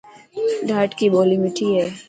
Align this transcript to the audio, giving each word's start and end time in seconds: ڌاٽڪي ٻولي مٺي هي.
ڌاٽڪي 0.69 1.07
ٻولي 1.13 1.37
مٺي 1.43 1.67
هي. 1.75 1.85